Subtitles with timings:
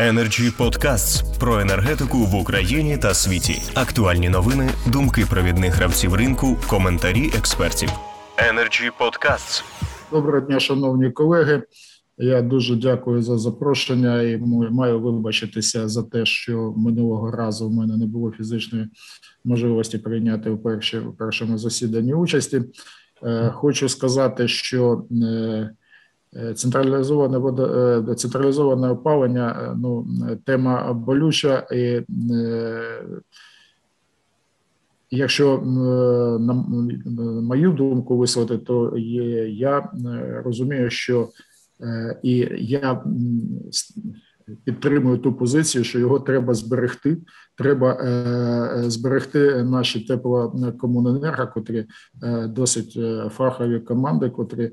[0.00, 3.62] Energy Podcasts про енергетику в Україні та світі.
[3.74, 7.88] Актуальні новини, думки провідних гравців ринку, коментарі експертів.
[8.52, 9.64] Energy Podcasts.
[10.12, 11.62] Доброго дня, шановні колеги.
[12.18, 14.38] Я дуже дякую за запрошення і
[14.70, 18.88] маю вибачитися за те, що минулого разу в мене не було фізичної
[19.44, 22.62] можливості прийняти перші, першому засіданні участі.
[23.22, 25.70] Е, хочу сказати, що е,
[26.54, 27.64] централізоване водо,
[28.10, 30.06] е, централізоване опалення ну
[30.44, 32.02] тема болюча і
[35.12, 35.62] Якщо
[36.40, 36.54] на
[37.42, 38.98] мою думку висловити, то
[39.48, 39.90] я
[40.44, 41.28] розумію, що
[42.22, 43.04] і я
[44.64, 47.18] підтримую ту позицію, що його треба зберегти.
[47.56, 51.86] Треба е, зберегти наші теплокомуненерго, котрі
[52.22, 54.70] е, досить е, фахові команди, котрі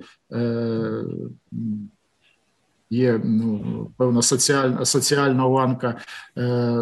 [2.89, 5.97] є ну, певна соціальна соціальна ланка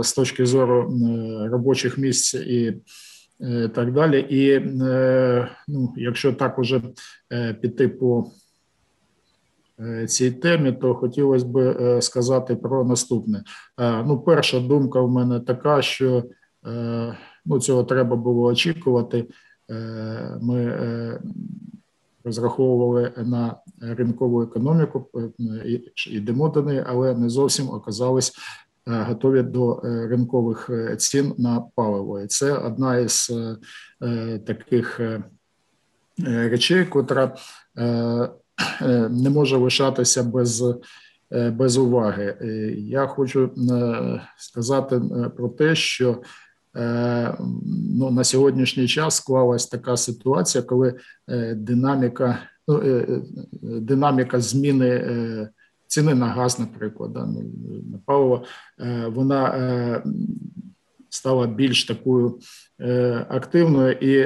[0.04, 1.00] з точки зору
[1.52, 2.82] робочих місць і.
[3.76, 4.60] Так далі, і
[5.68, 6.82] ну, якщо так уже
[7.62, 8.45] піти по Е,
[10.08, 13.44] цій темі, то хотілося б е, сказати про наступне.
[13.80, 16.24] Е, ну, перша думка в мене така, що
[17.46, 19.28] ну, цього треба було очікувати.
[20.42, 20.80] Ми
[22.24, 25.10] розраховували на ринкову економіку,
[26.12, 28.34] йдемо до неї, але не зовсім оказались
[28.86, 32.22] готові до ринкових цін на паливо.
[32.22, 33.34] І це одна із
[34.46, 35.02] таких
[36.26, 37.36] речей, котра
[37.78, 38.30] Е,
[39.10, 40.76] не може лишатися без е,
[41.50, 42.38] без уваги.
[42.78, 45.02] Я хочу е, сказати
[45.38, 46.22] про те, що
[47.90, 50.94] ну, на сьогоднішній час склалась така ситуація, коли
[51.56, 53.06] динаміка ну,
[53.62, 55.50] динаміка зміни
[55.88, 57.44] ціни на газ, наприклад, ну,
[57.92, 58.44] на паливо,
[59.08, 60.04] вона
[61.10, 62.40] стала більш такою
[63.30, 64.18] активною і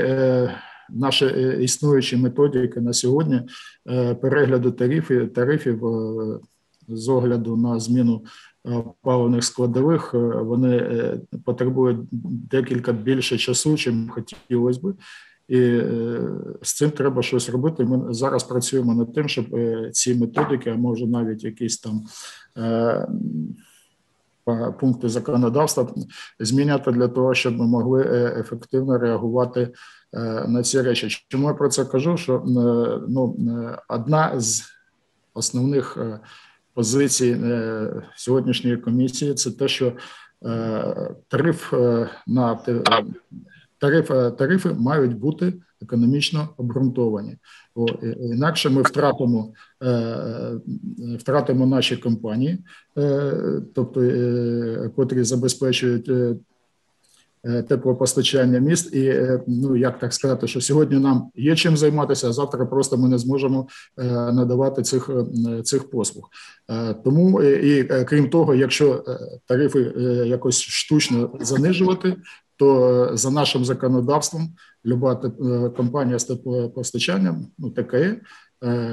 [0.91, 3.41] наші е, існуючі методики на сьогодні
[3.89, 6.39] е, перегляду тарифів тарифів е,
[6.87, 8.23] з огляду на зміну
[9.01, 11.13] паливних складових, вони
[11.45, 11.99] потребують
[12.51, 14.93] декілька більше часу, чим хотілося би.
[15.47, 15.81] І
[16.61, 17.83] з цим треба щось робити.
[17.83, 19.45] Ми зараз працюємо над тим, щоб
[19.91, 22.03] ці методики, а може навіть якісь там
[24.79, 25.87] пункти законодавства
[26.39, 28.03] зміняти для того, щоб ми могли
[28.39, 29.71] ефективно реагувати
[30.13, 31.25] Е, на ці речі.
[31.27, 32.17] Чому я про це кажу?
[32.17, 32.41] Що е,
[33.09, 34.63] ну е, одна з
[35.33, 35.97] основних
[36.73, 37.37] позицій
[38.15, 39.93] сьогоднішньої комісії це те, що
[41.27, 41.73] тариф
[42.27, 42.59] на
[43.77, 47.37] тариф, тарифи мають бути економічно обґрунтовані,
[47.75, 47.87] бо
[48.19, 49.53] інакше ми втратимо
[51.19, 52.57] втратимо наші компанії,
[53.73, 54.01] тобто
[54.95, 56.11] котрі забезпечують
[57.45, 62.29] Е, теплопостачання міст, і е, ну як так сказати, що сьогодні нам є чим займатися,
[62.29, 63.67] а завтра просто ми не зможемо
[63.97, 65.09] е, надавати цих
[65.63, 66.29] цих послуг.
[67.03, 69.03] Тому і крім того, якщо
[69.45, 69.79] тарифи
[70.25, 72.15] якось штучно занижувати,
[72.59, 74.49] то за нашим законодавством
[74.85, 75.15] люба
[75.77, 78.21] компанія з теплопостачанням, ну таке,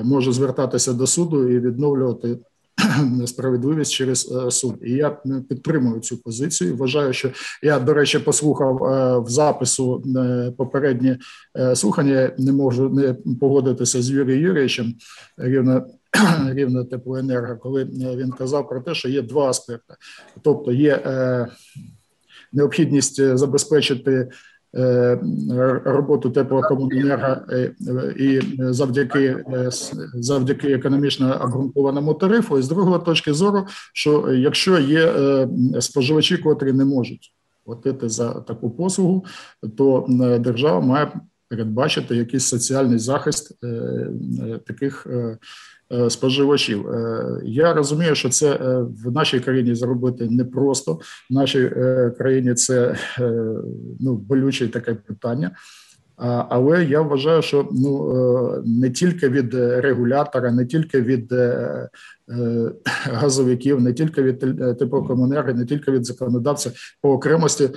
[0.04, 2.38] може звертатися до суду і відновлювати
[3.26, 4.74] справедливість через е, суд.
[4.82, 5.10] І я
[5.48, 6.76] підтримую цю позицію.
[6.76, 7.30] Вважаю, що
[7.62, 11.16] я до речі послухав е, в запису е, попередні
[11.74, 12.30] слухання.
[12.38, 14.94] Не можу не погодитися з Юрієм Юрійовичем
[15.36, 15.86] рівно.
[16.48, 19.94] Рівно теплоенерго, коли він казав про те, що є два аспекти,
[20.42, 21.46] тобто є е,
[22.52, 24.28] необхідність забезпечити
[24.76, 25.18] Е,
[25.84, 27.74] роботу теплокомуненерго е,
[28.16, 29.68] і завдяки е,
[30.14, 35.12] завдяки економічно обґрунтованому тарифу, і з другої точки зору, що якщо є
[35.80, 39.24] споживачі, котрі не можуть платити за таку послугу,
[39.76, 40.06] то
[40.40, 41.12] держава має
[41.48, 43.60] передбачити якийсь соціальний захист
[44.66, 45.06] таких
[45.92, 46.88] Е, споживачів.
[46.88, 51.00] Е, я розумію, що це е, в нашій країні зробити непросто.
[51.30, 51.70] В нашій
[52.18, 52.96] країні це
[54.00, 55.50] ну болюче таке питання.
[56.48, 61.34] Але я вважаю, що ну не тільки від регулятора, не тільки від
[63.12, 64.38] газовиків, не тільки від
[64.78, 66.70] теплокомунерги, не тільки від законодавця
[67.02, 67.70] по окремості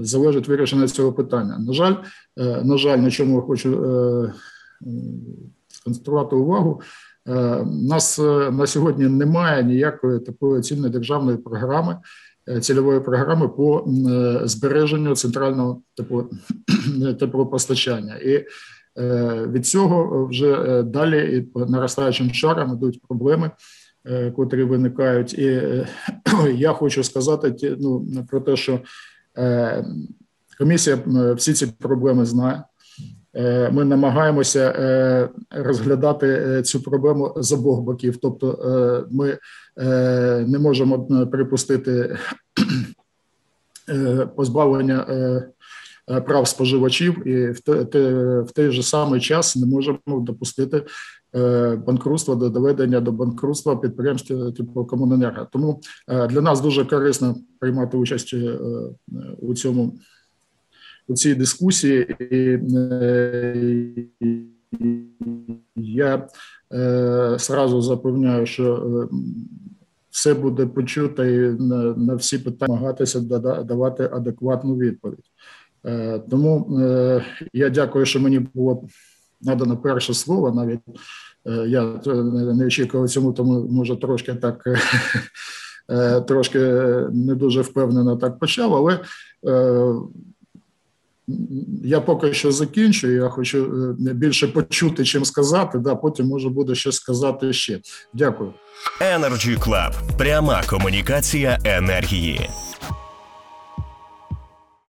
[0.00, 1.58] залежить вирішення цього питання.
[1.58, 1.94] На жаль,
[2.64, 4.32] на жаль, на чому хочу
[5.68, 6.80] сконцентрувати увагу.
[7.28, 11.98] Е, нас е, на сьогодні немає ніякої такої цільної державної програми,
[12.48, 13.84] е, цільової програми по
[14.42, 15.82] збереженню центрального
[17.20, 18.16] теплопостачання.
[18.16, 18.46] І
[19.48, 23.50] від цього вже далі і по наростаючим шарам йдуть проблеми
[24.36, 25.34] котрі виникають.
[25.34, 25.62] І
[26.54, 28.80] я хочу сказати ну, про те, що
[30.58, 30.98] комісія
[31.36, 32.62] всі ці проблеми знає.
[33.34, 38.16] Е, Ми намагаємося е, розглядати е, цю проблему з обох боків.
[38.16, 39.38] Тобто, ми
[40.46, 42.16] не можемо припустити
[44.36, 45.06] позбавлення
[46.26, 50.82] прав споживачів, і в той же самий час не можемо допустити
[51.86, 55.48] банкрутства до доведення до банкрутства підприємств типу комуненерго.
[55.52, 58.34] Тому для нас дуже корисно приймати участь
[59.38, 59.98] у цьому
[61.12, 62.16] у цій дискусії.
[62.30, 63.94] І, е,
[65.76, 66.28] я
[66.74, 67.36] е,
[67.80, 69.16] запевняю, що е,
[70.10, 73.20] все буде почуто і на, на всі питання намагатися
[73.64, 75.24] давати адекватну відповідь.
[75.86, 78.84] Е, тому е, я дякую, що мені було
[79.40, 80.52] надано перше слово.
[80.52, 80.80] Навіть
[81.46, 82.00] е, я
[82.54, 84.66] не очікував цьому, тому може трошки так.
[84.66, 84.78] е,
[85.90, 86.58] е, Трошки
[87.12, 89.00] не дуже впевнено так почав, але
[91.84, 93.10] я поки що закінчу.
[93.10, 93.64] Я хочу
[94.08, 95.78] е, більше почути, чим сказати.
[95.78, 97.80] Да, потім може буде щось сказати ще.
[98.14, 98.54] Дякую.
[99.00, 99.92] Energy Club.
[100.18, 102.50] Пряма комунікація енергії.